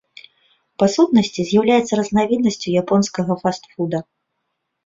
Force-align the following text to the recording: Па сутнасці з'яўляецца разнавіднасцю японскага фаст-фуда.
Па 0.83 0.87
сутнасці 0.93 1.45
з'яўляецца 1.51 1.93
разнавіднасцю 1.99 2.75
японскага 2.81 3.39
фаст-фуда. 3.43 3.99